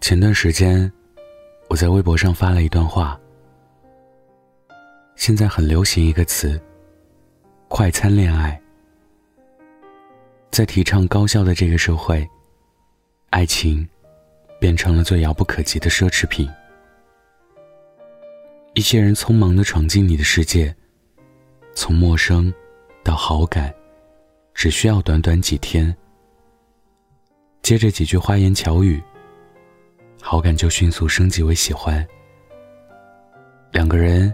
[0.00, 0.90] 前段时间，
[1.68, 3.20] 我在微博上发了一段话。
[5.14, 6.58] 现在很流行一个词：
[7.68, 8.58] 快餐恋爱。
[10.50, 12.26] 在提倡高效的这个社会，
[13.28, 13.86] 爱情
[14.58, 16.48] 变成了最遥不可及的奢侈品。
[18.72, 20.74] 一些人匆忙的闯进你的世界，
[21.74, 22.52] 从陌生
[23.04, 23.72] 到好感，
[24.54, 25.94] 只需要短短几天。
[27.62, 29.00] 接着几句花言巧语。
[30.22, 32.06] 好感就迅速升级为喜欢。
[33.72, 34.32] 两个人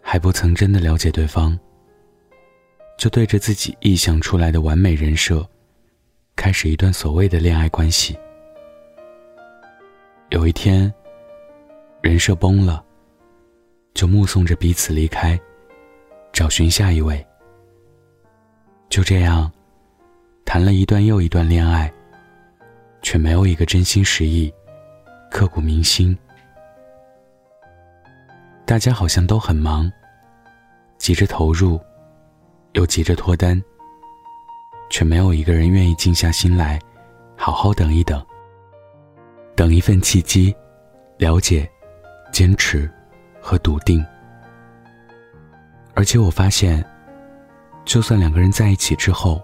[0.00, 1.58] 还不曾真的了解对方，
[2.98, 5.46] 就对着自己臆想出来的完美人设，
[6.36, 8.18] 开始一段所谓的恋爱关系。
[10.30, 10.92] 有一天，
[12.02, 12.84] 人设崩了，
[13.94, 15.38] 就目送着彼此离开，
[16.32, 17.24] 找寻下一位。
[18.88, 19.50] 就这样，
[20.44, 21.90] 谈了一段又一段恋爱，
[23.02, 24.52] 却没有一个真心实意。
[25.32, 26.16] 刻骨铭心。
[28.66, 29.90] 大家好像都很忙，
[30.98, 31.80] 急着投入，
[32.72, 33.60] 又急着脱单，
[34.90, 36.78] 却没有一个人愿意静下心来，
[37.34, 38.22] 好好等一等，
[39.56, 40.54] 等一份契机，
[41.16, 41.66] 了解、
[42.30, 42.88] 坚持
[43.40, 44.04] 和笃定。
[45.94, 46.84] 而且我发现，
[47.86, 49.40] 就算两个人在一起之后，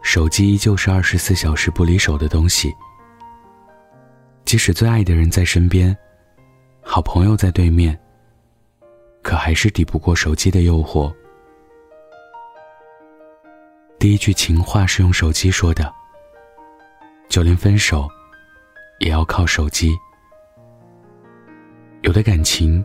[0.00, 2.72] 手机依旧是二十四小时不离手的东西。
[4.46, 5.94] 即使最爱的人在身边，
[6.80, 7.98] 好朋友在对面，
[9.20, 11.12] 可还是抵不过手机的诱惑。
[13.98, 15.92] 第一句情话是用手机说的，
[17.28, 18.08] 就连分手，
[19.00, 19.92] 也要靠手机。
[22.02, 22.82] 有的感情，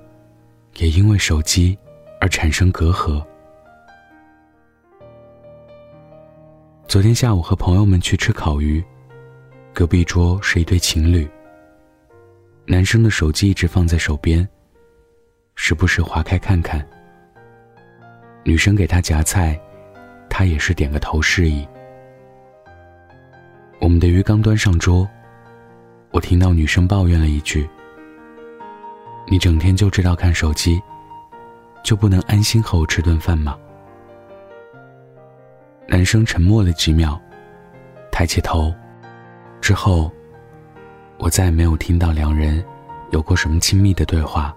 [0.78, 1.78] 也因为手机
[2.20, 3.24] 而产生隔阂。
[6.88, 8.84] 昨天下午和朋友们去吃烤鱼，
[9.76, 11.30] 隔壁桌是一对情侣。
[12.68, 14.48] 男生的手机一直放在手边，
[15.56, 16.86] 时不时划开看看。
[18.44, 19.60] 女生给他夹菜，
[20.30, 21.68] 他也是点个头示意。
[23.80, 25.08] 我们的鱼刚端上桌，
[26.12, 27.68] 我听到女生抱怨了一句
[29.28, 30.80] ：“你整天就知道看手机，
[31.84, 33.58] 就不能安心和我吃顿饭吗？”
[35.90, 37.20] 男生沉默了几秒，
[38.12, 38.72] 抬起头，
[39.62, 40.12] 之后。
[41.22, 42.66] 我再也没有听到两人
[43.12, 44.54] 有过什么亲密的对话，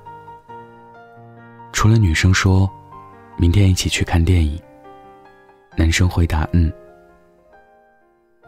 [1.74, 2.68] 除了女生说
[3.36, 4.58] ：“明天一起去看电影。”
[5.76, 6.72] 男生回答：“嗯。”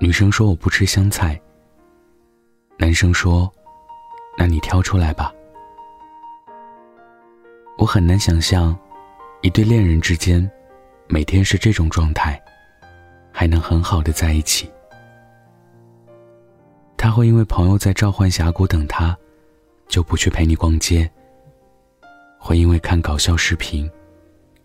[0.01, 1.39] 女生说：“我不吃香菜。”
[2.79, 3.53] 男生说
[4.39, 5.31] ：“那你挑出来吧。”
[7.77, 8.75] 我很难想象，
[9.43, 10.49] 一对恋人之间
[11.07, 12.41] 每天是这种状态，
[13.31, 14.73] 还能很好的在一起。
[17.07, 19.17] 他会因为朋友在召唤峡谷等他，
[19.87, 21.09] 就不去陪你逛街；
[22.37, 23.89] 会因为看搞笑视频，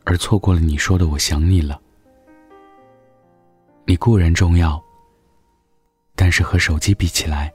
[0.06, 1.79] 而错过了你说的“我想你了”。
[3.85, 4.84] 你固然重要，
[6.16, 7.53] 但是和手机比起来，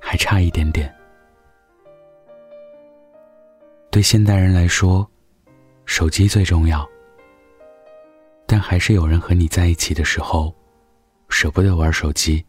[0.00, 0.92] 还差一点点。
[3.88, 5.08] 对现代人来说，
[5.84, 6.84] 手机最重要，
[8.46, 10.52] 但还是有人和你在一起的时候，
[11.28, 12.44] 舍不得玩手机。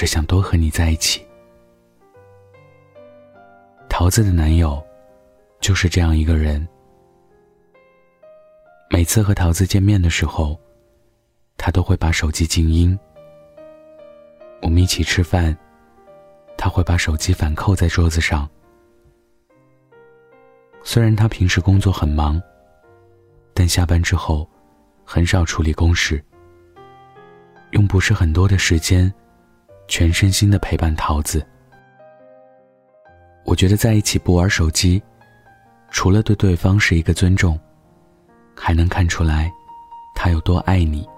[0.00, 1.26] 只想多和你在一起。
[3.88, 4.80] 桃子的男友
[5.58, 6.64] 就是这样一个人。
[8.92, 10.56] 每次和桃子见面的时候，
[11.56, 12.96] 他都会把手机静音。
[14.62, 15.58] 我们一起吃饭，
[16.56, 18.48] 他会把手机反扣在桌子上。
[20.84, 22.40] 虽然他平时工作很忙，
[23.52, 24.48] 但下班之后
[25.04, 26.24] 很少处理公事，
[27.72, 29.12] 用不是很多的时间。
[29.88, 31.44] 全身心的陪伴桃子，
[33.44, 35.02] 我觉得在一起不玩手机，
[35.90, 37.58] 除了对对方是一个尊重，
[38.54, 39.50] 还能看出来，
[40.14, 41.08] 他有多爱你。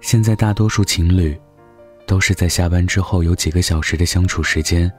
[0.00, 1.38] 现在大多数情侣，
[2.06, 4.90] 都是在下班之后有几个小时的相处时间，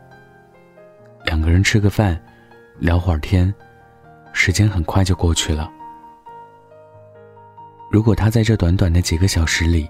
[1.24, 2.20] 两个人吃个饭，
[2.80, 3.52] 聊会儿天，
[4.34, 5.72] 时间很快就过去了。
[7.90, 9.88] 如果他在这短短的几个小时里，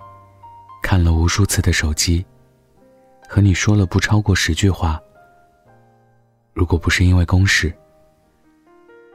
[0.88, 2.25] 看了无数次的手机，
[3.28, 4.98] 和你说了不超过十句话。
[6.54, 7.74] 如果不是因为公事，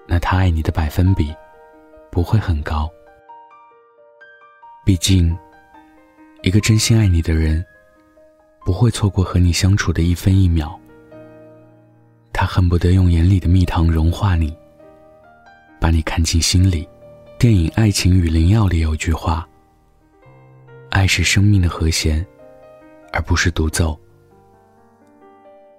[0.07, 1.35] 那他爱你的百分比
[2.11, 2.87] 不会很高。
[4.85, 5.35] 毕竟，
[6.43, 7.65] 一个真心爱你的人，
[8.67, 10.79] 不会错过和你相处的一分一秒。
[12.35, 14.55] 他恨不得用眼里的蜜糖融化你，
[15.81, 16.87] 把你看进心里。
[17.39, 19.49] 电影《爱情与灵药》里有句话。
[20.93, 22.25] 爱是生命的和弦，
[23.15, 23.99] 而不是独奏。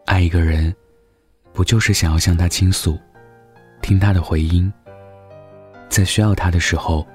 [0.08, 0.76] 爱一个人，
[1.54, 2.98] 不就是想要向他倾诉，
[3.80, 4.74] 听他的回音，
[5.88, 7.06] 在需要他的时候，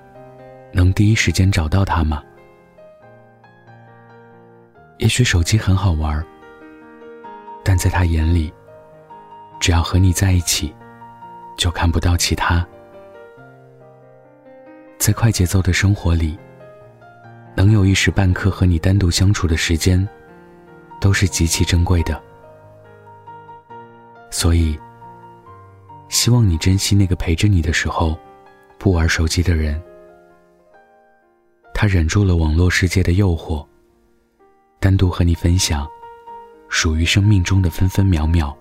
[0.73, 2.23] 能第一时间找到他吗？
[4.99, 6.25] 也许手机很好玩，
[7.65, 8.53] 但在他眼里，
[9.59, 10.73] 只要和你在一起，
[11.57, 12.65] 就看不到其他。
[14.99, 16.39] 在快节奏的生活里。
[17.59, 20.09] 能有一时半刻和你单独相处的时间，
[21.01, 22.21] 都是极其珍贵的。
[24.31, 24.79] 所以，
[26.09, 28.17] 希望你珍惜那个陪着你的时候，
[28.79, 29.83] 不玩手机的人。
[31.75, 33.67] 他忍住了网络世界的诱惑，
[34.79, 35.85] 单独和你分享，
[36.69, 38.57] 属于生命中的分分秒秒。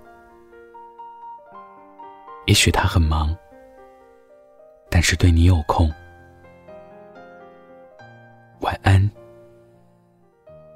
[2.48, 3.36] 也许他很忙，
[4.90, 5.88] 但是对你有空。
[8.68, 9.10] 晚安，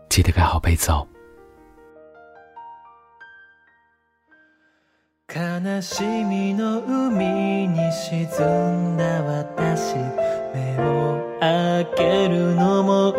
[0.10, 1.06] 记得盖好被子哦。
[5.28, 9.96] 悲しみの海に沈んだ私
[10.54, 13.18] 目を開けるのも億